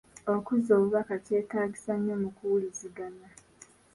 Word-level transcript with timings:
Okuzza 0.35 0.71
obubaka 0.77 1.15
kyetaagisa 1.25 1.93
nnyo 1.97 2.15
mu 2.21 2.29
kuwuliziganya. 2.35 3.29